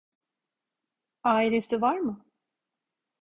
Ailesi 1.23 1.81
var 1.81 1.97
mı? 1.97 2.25